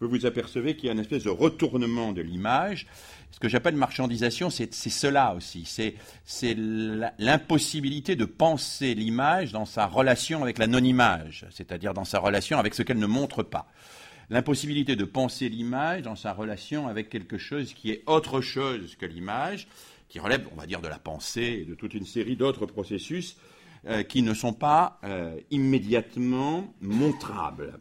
[0.00, 2.86] vous vous apercevez qu'il y a une espèce de retournement de l'image.
[3.30, 5.64] Ce que j'appelle marchandisation, c'est cela aussi.
[6.24, 6.56] C'est
[7.18, 12.74] l'impossibilité de penser l'image dans sa relation avec la non-image, c'est-à-dire dans sa relation avec
[12.74, 13.66] ce qu'elle ne montre pas.
[14.28, 19.06] L'impossibilité de penser l'image dans sa relation avec quelque chose qui est autre chose que
[19.06, 19.68] l'image,
[20.08, 23.36] qui relève, on va dire, de la pensée et de toute une série d'autres processus
[23.86, 27.78] euh, qui ne sont pas euh, immédiatement montrables.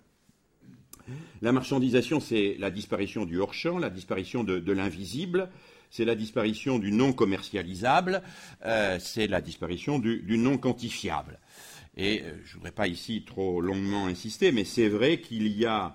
[1.42, 5.50] La marchandisation, c'est la disparition du hors-champ, la disparition de, l'invisible,
[5.92, 8.22] c'est la disparition du non commercialisable,
[8.66, 11.40] euh, c'est la disparition du, non quantifiable.
[11.98, 15.66] Et euh, je ne voudrais pas ici trop longuement insister, mais c'est vrai qu'il y
[15.66, 15.94] a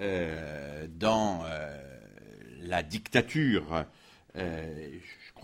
[0.00, 1.44] euh, dans
[2.62, 3.84] la dictature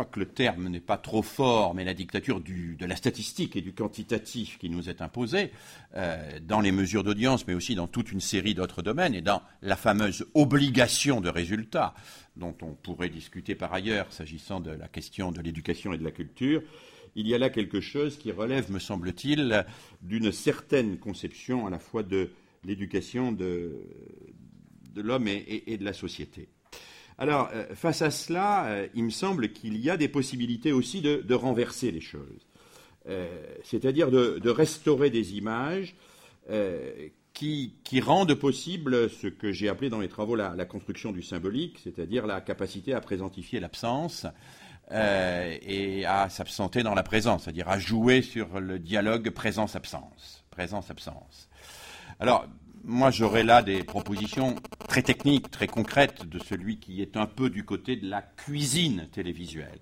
[0.01, 3.61] crois que le terme n'est pas trop fort, mais la dictature de la statistique et
[3.61, 5.53] du quantitatif qui nous est imposée,
[5.95, 9.43] euh, dans les mesures d'audience, mais aussi dans toute une série d'autres domaines, et dans
[9.61, 11.95] la fameuse obligation de résultat,
[12.37, 16.13] dont on pourrait discuter par ailleurs s'agissant de la question de l'éducation et de la
[16.13, 16.63] culture,
[17.15, 19.67] il y a là quelque chose qui relève, me semble-t-il,
[20.01, 22.31] d'une certaine conception à la fois de
[22.65, 23.83] l'éducation de,
[24.97, 26.49] l'homme et de la société.
[27.21, 31.03] Alors, euh, face à cela, euh, il me semble qu'il y a des possibilités aussi
[31.03, 32.49] de, renverser les choses.
[33.09, 33.29] Euh,
[33.63, 35.95] c'est-à-dire de, restaurer des images
[37.35, 42.27] qui, rendent possible ce que j'ai appelé dans les travaux la, construction du symbolique, c'est-à-dire
[42.27, 44.27] la capacité à présentifier l'absence
[44.91, 50.45] et à s'absenter dans la présence, c'est-à-dire à jouer sur le dialogue présence-absence.
[50.51, 51.49] Présence-absence.
[52.19, 52.47] Alors,
[52.91, 54.57] moi, j'aurais là des propositions
[54.89, 59.07] très techniques, très concrètes de celui qui est un peu du côté de la cuisine
[59.13, 59.79] télévisuelle.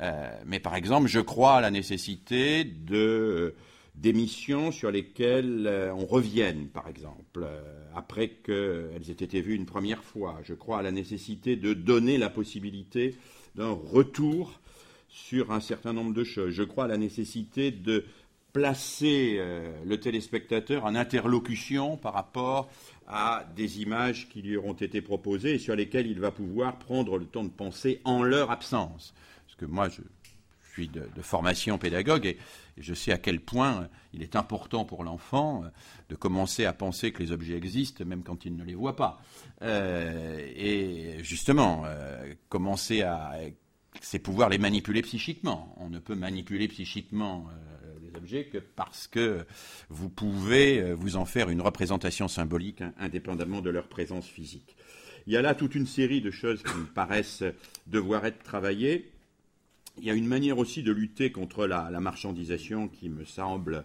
[0.00, 3.54] Euh, mais par exemple, je crois à la nécessité de euh,
[3.94, 7.46] d'émissions sur lesquelles euh, on revienne, par exemple,
[7.94, 10.40] après qu'elles aient été vues une première fois.
[10.42, 13.14] Je crois à la nécessité de donner la possibilité
[13.54, 14.60] d'un retour
[15.08, 16.52] sur un certain nombre de choses.
[16.52, 18.06] Je crois à la nécessité de
[18.52, 22.70] placer euh, le téléspectateur en interlocution par rapport
[23.06, 27.18] à des images qui lui auront été proposées et sur lesquelles il va pouvoir prendre
[27.18, 29.14] le temps de penser en leur absence.
[29.46, 30.02] Parce que moi, je
[30.72, 32.38] suis de, formation pédagogue et,
[32.78, 35.68] je sais à quel point il est important pour l'enfant euh,
[36.08, 39.20] de commencer à penser que les objets existent même quand il ne les voit pas.
[39.62, 41.84] Euh, et justement,
[42.48, 43.32] commencer à
[44.00, 45.74] c'est pouvoir les manipuler psychiquement.
[45.78, 47.46] On ne peut manipuler psychiquement
[48.16, 49.44] objets que parce que
[49.88, 54.76] vous pouvez euh, vous en faire une représentation symbolique indépendamment de leur présence physique.
[55.26, 57.44] Il y a là toute une série de choses qui me paraissent
[57.86, 59.10] devoir être travaillées.
[59.98, 63.84] Il y a une manière aussi de lutter contre la, marchandisation qui me semble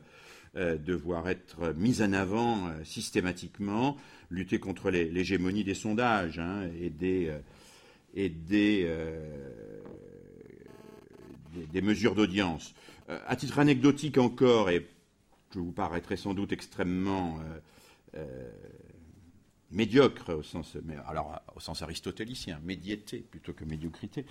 [0.55, 3.97] euh, devoir être mise en avant euh, systématiquement,
[4.31, 7.31] lutter contre l'hégémonie des sondages hein, et des
[11.81, 12.73] mesures d'audience.
[13.09, 14.85] Euh, à titre anecdotique encore, et
[15.53, 17.59] je vous paraîtrai sans doute extrêmement euh,
[18.17, 18.49] euh,
[19.71, 20.75] médiocre au sens,
[21.07, 24.25] alors, au sens aristotélicien, médiété plutôt que médiocrité,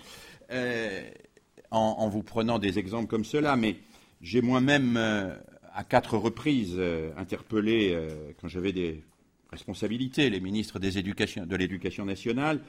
[1.70, 3.76] en, vous prenant des exemples comme cela, mais
[4.20, 6.80] j'ai moi-même à quatre reprises
[7.18, 7.98] interpellé,
[8.40, 9.02] quand j'avais des
[9.50, 12.60] responsabilités, les ministres de l'éducation nationale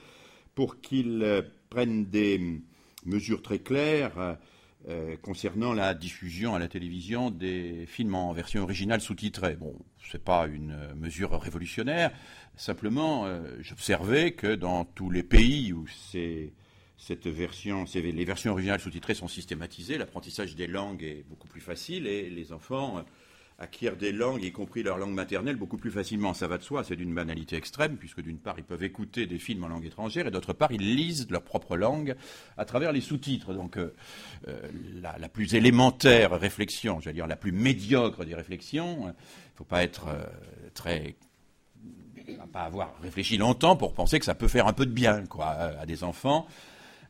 [0.55, 2.61] pour qu'ils prennent des
[3.05, 4.37] mesures très claires
[4.87, 9.55] euh, concernant la diffusion à la télévision des films en version originale sous-titrée.
[9.55, 12.11] Bon, ce n'est pas une mesure révolutionnaire,
[12.55, 15.85] simplement euh, j'observais que dans tous les pays où
[16.97, 22.07] cette version, les versions originales sous-titrées sont systématisées, l'apprentissage des langues est beaucoup plus facile
[22.07, 23.03] et les enfants
[23.59, 26.33] acquièrent des langues, y compris leur langue maternelle, beaucoup plus facilement.
[26.33, 29.39] Ça va de soi, c'est d'une banalité extrême, puisque d'une part, ils peuvent écouter des
[29.39, 32.15] films en langue étrangère, et d'autre part, ils lisent leur propre langue
[32.57, 33.53] à travers les sous-titres.
[33.53, 33.93] Donc, euh,
[34.47, 34.59] euh,
[35.01, 39.13] la, plus élémentaire réflexion, j'allais dire la plus médiocre des réflexions, il ne
[39.55, 40.23] faut pas être euh,
[40.73, 41.15] très
[42.51, 45.47] pas avoir réfléchi longtemps pour penser que ça peut faire un peu de bien quoi,
[45.47, 46.45] à des enfants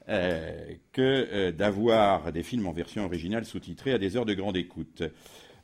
[0.05, 5.01] que d'avoir des films en version originale sous-titrée à des heures de grande écoute.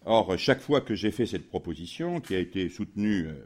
[0.06, 3.46] Or, chaque fois que j'ai fait cette proposition, qui a été soutenue euh,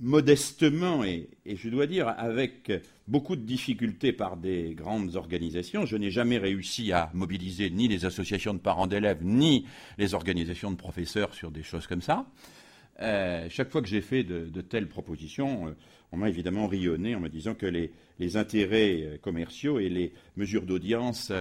[0.00, 2.72] modestement et, je dois dire avec
[3.06, 5.86] beaucoup de difficultés par des grandes organisations.
[5.86, 9.64] Je n'ai jamais réussi à mobiliser ni les associations de parents d'élèves ni
[9.96, 12.26] les organisations de professeurs sur des choses comme ça.
[13.00, 15.76] Euh, chaque fois que j'ai fait de, telles propositions, euh,
[16.10, 17.92] on m'a évidemment rionné en me disant que les,
[18.36, 21.32] intérêts commerciaux et les mesures d'audience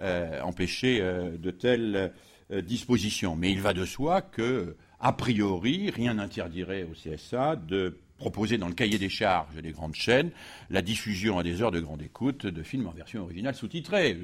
[0.00, 1.02] empêchaient
[1.38, 2.14] de telles
[2.50, 3.36] dispositions.
[3.36, 8.68] Mais il va de soi que, a priori, rien n'interdirait au CSA de proposer dans
[8.68, 10.30] le cahier des charges des grandes chaînes
[10.68, 14.16] la diffusion à des heures de grande écoute de films en version originale sous-titrée.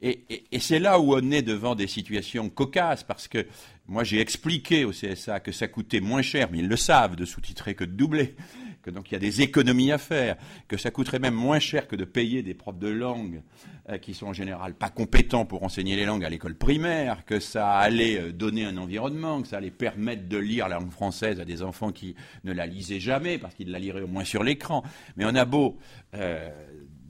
[0.00, 3.46] Et, c'est là où on est devant des situations cocasses, parce que
[3.86, 7.24] moi j'ai expliqué au CSA que ça coûtait moins cher, mais ils le savent, de
[7.24, 8.34] sous-titrer que de doubler
[8.82, 10.36] que donc il y a des économies à faire,
[10.68, 13.42] que ça coûterait même moins cher que de payer des profs de langue
[13.88, 17.40] euh, qui sont en général pas compétents pour enseigner les langues à l'école primaire, que
[17.40, 21.40] ça allait euh, donner un environnement, que ça allait permettre de lire la langue française
[21.40, 22.14] à des enfants qui
[22.44, 24.82] ne la lisaient jamais parce qu'ils la liraient au moins sur l'écran.
[25.16, 25.78] Mais on a beau
[26.14, 26.50] euh,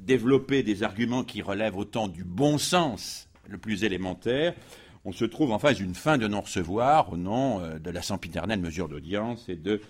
[0.00, 4.54] développer des arguments qui relèvent autant du bon sens le plus élémentaire,
[5.04, 8.88] on se trouve en face d'une fin de non-recevoir au nom de la sempiternelle mesure
[8.88, 9.80] d'audience et de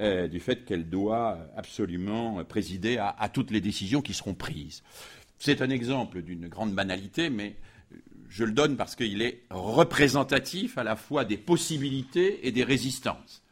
[0.00, 4.82] euh, du fait qu'elle doit absolument présider à, toutes les décisions qui seront prises.
[5.38, 7.56] C'est un exemple d'une grande banalité, mais
[8.28, 13.42] je le donne parce qu'il est représentatif à la fois des possibilités et des résistances.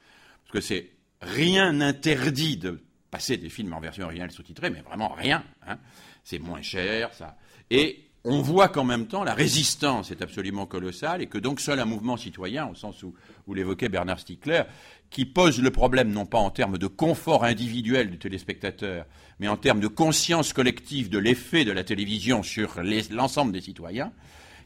[0.45, 2.81] Parce que c'est rien n'interdit de
[3.11, 5.45] passer des films en version originale sous-titrée, mais vraiment rien.
[5.67, 5.79] Hein.
[6.23, 7.37] C'est moins cher, ça.
[7.71, 11.79] Et on voit qu'en même temps, la résistance est absolument colossale et que donc seul
[11.79, 13.15] un mouvement citoyen, au sens où,
[13.55, 14.63] l'évoquait Bernard Stickler,
[15.11, 19.07] qui pose le problème non pas en termes de confort individuel du téléspectateur,
[19.39, 24.13] mais en termes de conscience collective de l'effet de la télévision sur l'ensemble des citoyens,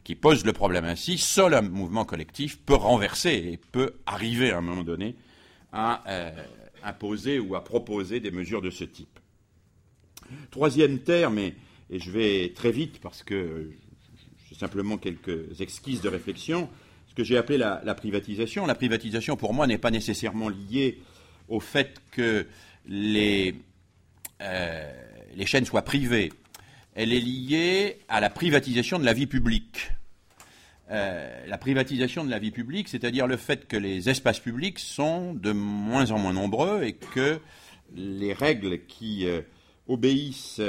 [0.03, 4.57] qui pose le problème ainsi, seul un mouvement collectif peut renverser et peut arriver à
[4.57, 5.15] un moment donné
[5.71, 6.31] à euh,
[6.83, 9.19] imposer ou à proposer des mesures de ce type.
[10.49, 11.37] Troisième terme,
[11.91, 13.69] et je vais très vite parce que
[14.49, 16.69] j'ai simplement quelques esquisses de réflexion,
[17.09, 18.65] ce que j'ai appelé la, privatisation.
[18.65, 20.99] La privatisation, pour moi, n'est pas nécessairement liée
[21.49, 22.47] au fait que
[22.87, 23.55] les,
[24.41, 24.89] euh,
[25.45, 26.31] chaînes soient privées.
[26.95, 29.91] Elle est liée à la privatisation de la vie publique.
[30.89, 35.33] Euh, la privatisation de la vie publique, c'est-à-dire le fait que les espaces publics sont
[35.33, 37.39] de moins en moins nombreux et que
[37.95, 39.41] les règles qui euh,
[39.87, 40.61] obéissent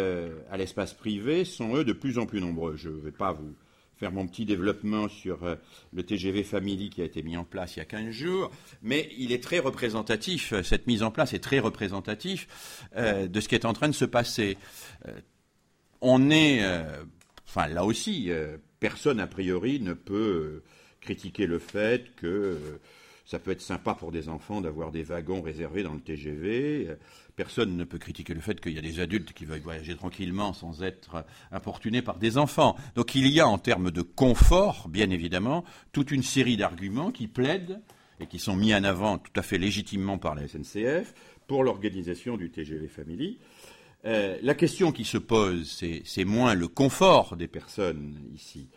[0.50, 2.76] à l'espace privé sont, eux, de plus en plus nombreux.
[2.76, 3.54] Je ne vais pas vous
[4.02, 5.54] faire mon petit développement sur euh,
[5.92, 8.50] le TGV Family qui a été mis en place il y a 15 jours,
[8.82, 12.48] mais il est très représentatif, euh, cette mise en place est très représentatif
[12.96, 14.58] euh, de ce qui est en train de se passer.
[16.00, 16.66] on est,
[17.46, 18.28] enfin là aussi,
[18.80, 20.64] personne a priori ne peut
[21.00, 22.58] critiquer le fait que
[23.24, 26.96] ça peut être sympa pour des enfants d'avoir des wagons réservés dans le TGV.
[27.36, 30.52] Personne ne peut critiquer le fait qu'il y a des adultes qui veulent voyager tranquillement
[30.52, 32.76] sans être importunés par des enfants.
[32.94, 37.28] Donc il y a en termes de confort, bien évidemment, toute une série d'arguments qui
[37.28, 37.80] plaident
[38.20, 41.14] et qui sont mis en avant tout à fait légitimement par la SNCF
[41.46, 43.38] pour l'organisation du TGV Family.
[44.04, 48.68] Euh, la question qui se pose, c'est moins le confort des personnes ici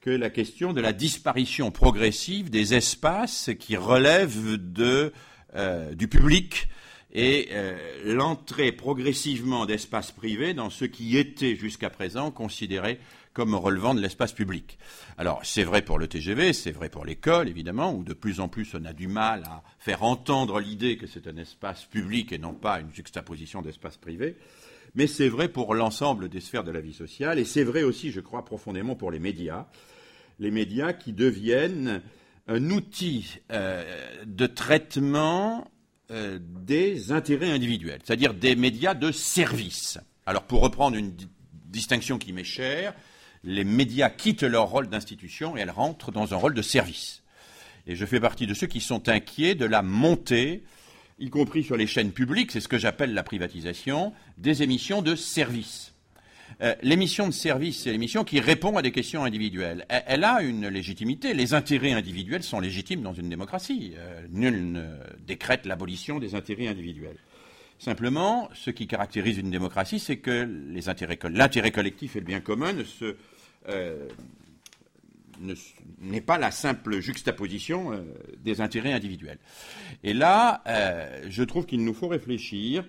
[0.00, 5.12] que la question de la disparition progressive des espaces qui relèvent de,
[5.54, 6.68] euh, du public
[7.12, 12.98] et euh, l'entrée progressivement d'espaces privés dans ce qui était jusqu'à présent considéré
[13.34, 14.78] comme relevant de l'espace public.
[15.18, 18.48] Alors c'est vrai pour le TGV, c'est vrai pour l'école évidemment, où de plus en
[18.48, 22.38] plus on a du mal à faire entendre l'idée que c'est un espace public et
[22.38, 24.36] non pas une juxtaposition d'espace privé,
[24.94, 28.10] mais c'est vrai pour l'ensemble des sphères de la vie sociale, et c'est vrai aussi,
[28.10, 29.66] je crois profondément, pour les médias,
[30.40, 32.02] les médias qui deviennent
[32.48, 33.84] un outil euh,
[34.26, 35.70] de traitement
[36.10, 39.98] euh, des intérêts individuels, c'est-à-dire des médias de service.
[40.26, 41.12] Alors pour reprendre une
[41.66, 42.94] distinction qui m'est chère,
[43.44, 47.22] les médias quittent leur rôle d'institution et elles rentrent dans un rôle de service.
[47.86, 50.64] Et je fais partie de ceux qui sont inquiets de la montée,
[51.18, 55.14] y compris sur les chaînes publiques, c'est ce que j'appelle la privatisation, des émissions de
[55.14, 55.94] service.
[56.62, 59.86] Euh, l'émission de service, c'est l'émission qui répond à des questions individuelles.
[59.88, 61.32] Elle, a une légitimité.
[61.34, 63.94] Les intérêts individuels sont légitimes dans une démocratie.
[63.96, 64.84] Euh, nul ne
[65.26, 67.16] décrète l'abolition des intérêts individuels.
[67.78, 70.46] Simplement, ce qui caractérise une démocratie, c'est que
[71.28, 72.84] l'intérêt collectif et le bien commun ne
[73.70, 74.06] euh,
[76.00, 78.04] n'est pas la simple juxtaposition
[78.44, 79.38] des intérêts individuels.
[80.04, 80.62] Et là,
[81.30, 82.84] je trouve qu'il nous faut réfléchir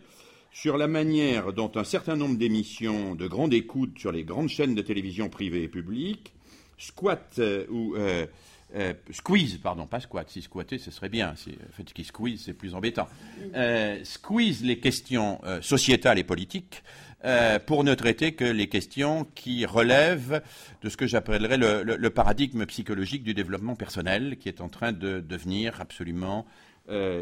[0.52, 4.76] sur la manière dont un certain nombre d'émissions de grande écoute sur les grandes chaînes
[4.76, 6.34] de télévision privées et publiques
[6.78, 8.26] squattent euh, ou euh,
[8.76, 10.30] euh, squeeze, pardon, pas squat.
[10.30, 11.32] Si squatter, ce serait bien.
[11.32, 13.08] En fait, qui squeeze, c'est plus embêtant.
[14.04, 16.82] Squeeze les questions sociétales et politiques
[17.66, 20.42] pour ne traiter que les questions qui relèvent
[20.82, 25.20] de ce que j'appellerais le, paradigme psychologique du développement personnel, qui est en train de
[25.20, 26.48] devenir absolument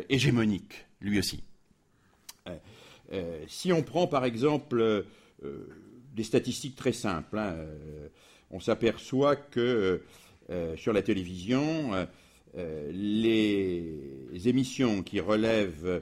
[0.08, 1.42] hégémonique, lui aussi.
[3.48, 5.06] Si on prend par exemple
[6.16, 7.56] des statistiques très simples, hein,
[8.52, 10.02] on s'aperçoit que
[10.50, 12.06] euh, sur la télévision, euh,
[12.58, 16.02] euh, les émissions qui relèvent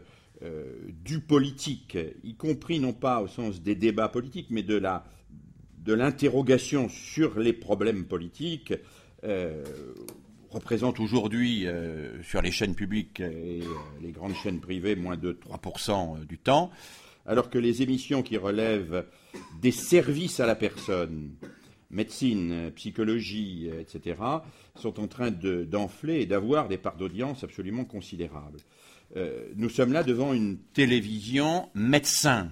[1.04, 5.04] du politique, y compris non pas au sens des débats politiques, mais de la
[5.80, 8.74] de l'interrogation sur les problèmes politiques
[9.24, 9.64] euh,
[10.50, 13.68] représente aujourd'hui euh, sur les chaînes publiques et euh,
[14.02, 16.72] les grandes chaînes privées moins de 3% du temps,
[17.26, 19.06] alors que les émissions qui relèvent
[19.62, 21.32] des services à la personne,
[21.90, 24.16] médecine, psychologie, etc.,
[24.76, 28.60] sont en train d'enfler et d'avoir des parts d'audience absolument considérables.
[29.16, 32.52] Euh, nous sommes là devant une télévision médecin,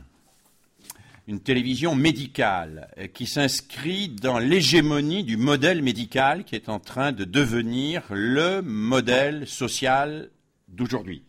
[1.27, 7.11] une télévision médicale euh, qui s'inscrit dans l'hégémonie du modèle médical qui est en train
[7.11, 10.29] de devenir le modèle social
[10.67, 11.23] d'aujourd'hui.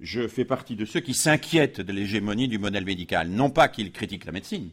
[0.00, 3.28] Je fais partie de ceux qui s'inquiètent de l'hégémonie du modèle médical.
[3.28, 4.70] Non pas qu'ils critiquent la médecine,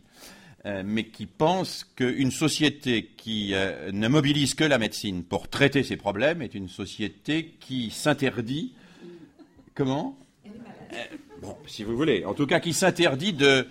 [0.66, 5.84] euh, mais qui pense qu'une société qui euh, ne mobilise que la médecine pour traiter
[5.84, 8.74] ses problèmes est une société qui s'interdit.
[9.76, 10.18] Comment?
[11.42, 12.24] Bon, si vous voulez.
[12.24, 13.68] En tout cas, qui s'interdit de,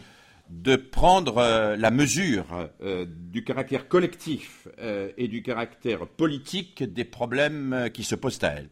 [0.53, 2.69] de prendre la mesure
[3.07, 4.69] du caractère collectif
[5.17, 8.69] et du caractère politique des problèmes qui se posent à elle.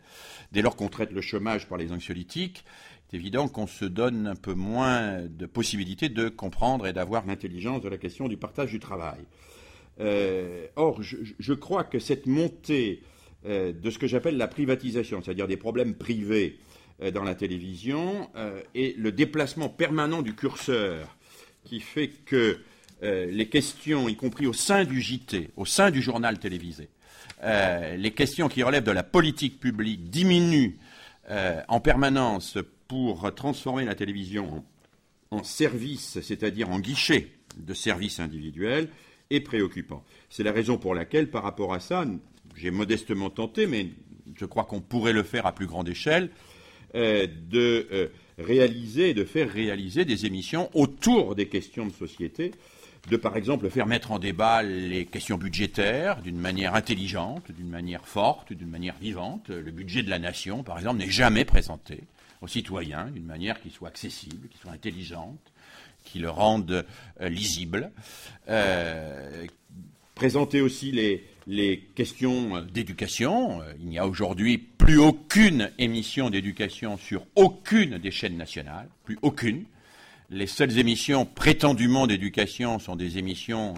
[0.53, 2.65] Dès lors qu'on traite le chômage par les anxiolytiques,
[3.11, 7.83] c'est évident qu'on se donne un peu moins de possibilités de comprendre et d'avoir l'intelligence
[7.83, 9.19] de la question du partage du travail.
[10.01, 13.03] Euh, or, je, crois que cette montée
[13.47, 16.59] euh, de ce que j'appelle la privatisation, c'est-à-dire des problèmes privés
[17.03, 21.17] euh, dans la télévision, euh, et le déplacement permanent du curseur
[21.65, 22.61] qui fait que
[23.03, 26.89] euh, les questions, y compris au sein du JT, au sein du journal télévisé,
[27.43, 30.77] euh, les questions qui relèvent de la politique publique diminuent
[31.69, 32.59] en permanence
[32.89, 34.65] pour transformer la télévision
[35.31, 38.89] en service, c'est-à-dire en guichet de services individuels,
[39.31, 40.05] est préoccupant.
[40.29, 42.05] C'est la raison pour laquelle, par rapport à ça,
[42.57, 43.89] j'ai modestement tenté, mais
[44.37, 46.31] je crois qu'on pourrait le faire à plus grande échelle,
[46.95, 48.09] euh, de euh,
[48.43, 52.53] réaliser et de faire réaliser des émissions autour des questions de société,
[53.09, 58.07] de par exemple faire mettre en débat les questions budgétaires d'une manière intelligente, d'une manière
[58.07, 59.49] forte, d'une manière vivante.
[59.49, 62.01] Le budget de la nation, par exemple, n'est jamais présenté
[62.43, 65.53] aux citoyens d'une manière qui soit accessible, qui soit intelligente,
[66.05, 66.85] qui le rende
[67.21, 67.91] euh, lisible.
[68.49, 69.47] Euh,
[70.15, 73.61] présenter aussi les, les questions d'éducation.
[73.81, 79.65] Il n'y a aujourd'hui plus aucune émission d'éducation sur aucune des chaînes nationales, plus aucune.
[80.31, 83.75] Les seules émissions prétendument d'éducation sont des émissions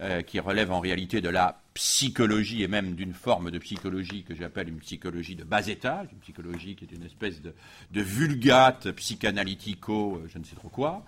[0.00, 4.34] euh, qui relèvent en réalité de la psychologie et même d'une forme de psychologie que
[4.34, 7.52] j'appelle une psychologie de bas étage, une psychologie qui est une espèce de,
[7.92, 11.04] vulgate psychanalytico, euh, je ne sais trop quoi.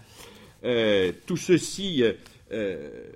[0.65, 2.03] Euh, tout ceci
[2.53, 3.11] euh,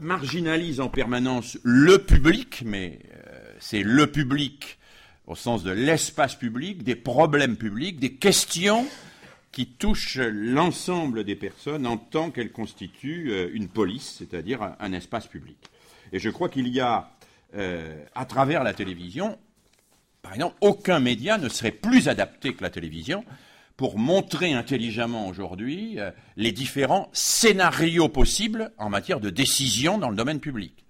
[0.00, 4.78] marginalise en permanence le public, mais euh, c'est le public
[5.26, 8.86] au sens de l'espace public, des problèmes publics, des questions
[9.50, 14.92] qui touchent l'ensemble des personnes en tant qu'elles constituent euh, une police, c'est-à-dire un, un
[14.92, 15.56] espace public.
[16.12, 17.10] Et je crois qu'il y a,
[17.54, 19.38] euh, à travers la télévision,
[20.22, 23.24] par exemple, aucun média ne serait plus adapté que la télévision
[23.76, 30.16] pour montrer intelligemment aujourd'hui euh, les différents scénarios possibles en matière de décision dans le
[30.16, 30.86] domaine public.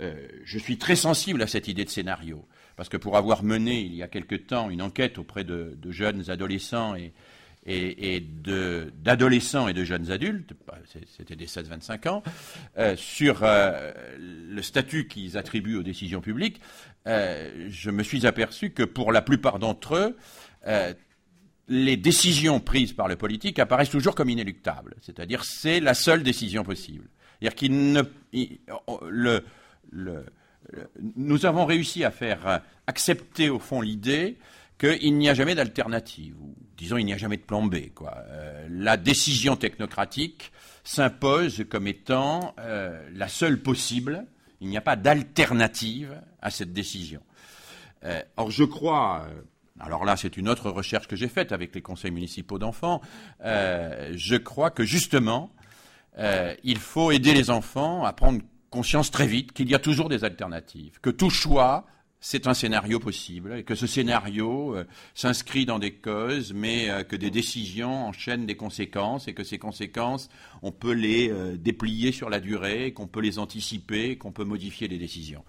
[0.00, 2.46] Euh, je suis très sensible à cette idée de scénario,
[2.76, 5.90] parce que pour avoir mené il y a quelque temps une enquête auprès de, de
[5.90, 7.12] jeunes adolescents et,
[7.66, 10.78] et, et d'adolescents et de jeunes adultes, bah,
[11.16, 12.22] c'était des 16-25 ans,
[12.78, 16.60] euh, sur le statut qu'ils attribuent aux décisions publiques,
[17.06, 20.16] je me suis aperçu que pour la plupart d'entre eux,
[21.68, 26.62] les décisions prises par le politique apparaissent toujours comme inéluctables, c'est-à-dire c'est la seule décision
[26.62, 27.08] possible.
[27.40, 28.02] C'est-à-dire qu'il
[29.10, 29.44] le,
[31.16, 34.38] nous avons réussi à faire accepter au fond l'idée
[34.78, 37.76] qu'il n'y a jamais d'alternative, ou disons il n'y a jamais de plan B.
[38.02, 40.52] Euh, la décision technocratique
[40.82, 44.26] s'impose comme étant euh, la seule possible,
[44.60, 47.20] il n'y a pas d'alternative à cette décision.
[48.04, 49.26] Euh, or je crois,
[49.84, 53.00] alors là c'est une autre recherche que j'ai faite avec les conseils municipaux d'enfants,
[53.44, 55.52] euh, je crois que justement
[56.18, 60.08] euh, il faut aider les enfants à prendre conscience très vite qu'il y a toujours
[60.08, 61.86] des alternatives, que tout choix
[62.20, 67.16] c'est un scénario possible et que ce scénario euh, s'inscrit dans des causes, mais que
[67.16, 70.30] des décisions enchaînent des conséquences et que ces conséquences,
[70.62, 74.96] on peut les déplier sur la durée, qu'on peut les anticiper, qu'on peut modifier les
[74.96, 75.44] décisions.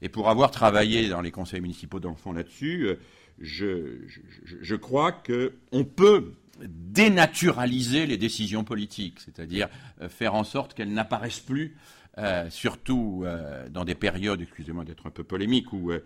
[0.00, 2.96] Et pour avoir travaillé dans les conseils municipaux d'enfants là-dessus,
[3.40, 6.32] je, crois qu'on peut
[6.62, 9.68] dénaturaliser les décisions politiques, c'est-à-dire
[10.08, 11.76] faire en sorte qu'elles n'apparaissent plus
[12.18, 16.00] euh, surtout euh, dans des périodes, excusez-moi d'être un peu polémique, où euh,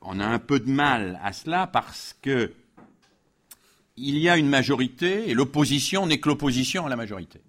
[0.00, 2.52] on a un peu de mal à cela parce que
[3.96, 7.40] il y a une majorité et l'opposition n'est que l'opposition à la majorité.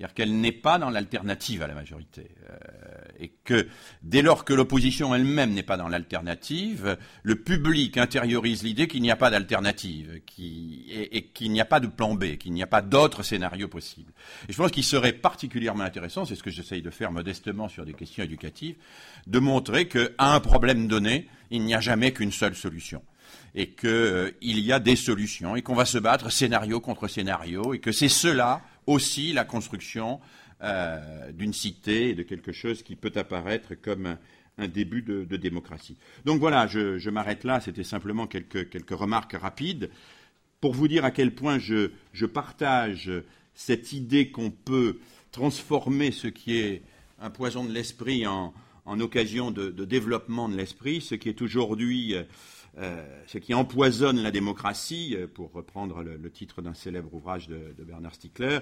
[0.00, 2.30] C'est-à-dire qu'elle n'est pas dans l'alternative à la majorité.
[2.48, 2.56] Euh,
[3.18, 3.68] et que
[4.02, 9.10] dès lors que l'opposition elle-même n'est pas dans l'alternative, le public intériorise l'idée qu'il n'y
[9.10, 12.80] a pas d'alternative, et, qu'il n'y a pas de plan B, qu'il n'y a pas
[12.80, 14.10] d'autre scénario possible.
[14.48, 17.84] Et je pense qu'il serait particulièrement intéressant, c'est ce que j'essaye de faire modestement sur
[17.84, 18.76] des questions éducatives,
[19.26, 23.02] de montrer qu'à un problème donné, il n'y a jamais qu'une seule solution
[23.54, 27.74] et qu'il euh, y a des solutions et qu'on va se battre scénario contre scénario
[27.74, 30.20] et que c'est cela aussi la construction
[30.62, 34.18] euh, d'une cité et de quelque chose qui peut apparaître comme
[34.58, 35.96] un, début de, démocratie.
[36.26, 39.90] Donc voilà, je, m'arrête là, c'était simplement quelques, quelques, remarques rapides
[40.60, 43.10] pour vous dire à quel point je, je partage
[43.54, 44.98] cette idée qu'on peut
[45.32, 46.82] transformer ce qui est
[47.20, 48.52] un poison de l'esprit en,
[48.84, 52.24] en, occasion de, développement de l'esprit, ce qui est aujourd'hui euh,
[52.76, 58.14] ce qui empoisonne la démocratie, euh, pour reprendre le, titre d'un célèbre ouvrage de, Bernard
[58.14, 58.58] Stickler,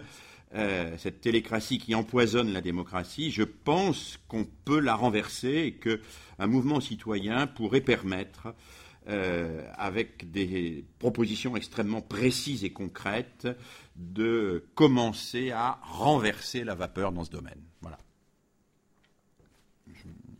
[0.55, 6.47] euh, cette télécratie qui empoisonne la démocratie, je pense qu'on peut la renverser et qu'un
[6.47, 8.55] mouvement citoyen pourrait permettre,
[9.79, 13.49] avec des propositions extrêmement précises et concrètes,
[13.97, 17.63] de commencer à renverser la vapeur dans ce domaine.
[17.81, 17.99] Voilà.